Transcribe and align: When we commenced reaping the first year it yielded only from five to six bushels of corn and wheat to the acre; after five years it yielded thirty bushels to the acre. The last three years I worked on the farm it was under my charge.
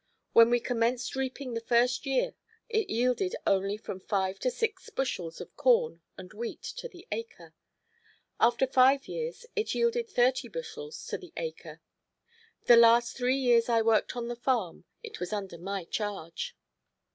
When 0.33 0.49
we 0.49 0.59
commenced 0.59 1.15
reaping 1.15 1.53
the 1.53 1.61
first 1.61 2.07
year 2.07 2.33
it 2.69 2.89
yielded 2.89 3.35
only 3.45 3.77
from 3.77 3.99
five 3.99 4.39
to 4.39 4.49
six 4.49 4.89
bushels 4.89 5.39
of 5.39 5.55
corn 5.55 6.01
and 6.17 6.33
wheat 6.33 6.63
to 6.77 6.87
the 6.87 7.07
acre; 7.11 7.53
after 8.39 8.65
five 8.65 9.07
years 9.07 9.45
it 9.55 9.75
yielded 9.75 10.09
thirty 10.09 10.47
bushels 10.47 11.05
to 11.05 11.19
the 11.19 11.33
acre. 11.37 11.81
The 12.65 12.77
last 12.77 13.15
three 13.15 13.37
years 13.37 13.69
I 13.69 13.83
worked 13.83 14.15
on 14.15 14.27
the 14.27 14.35
farm 14.35 14.85
it 15.03 15.19
was 15.19 15.31
under 15.31 15.59
my 15.59 15.85
charge. 15.85 16.57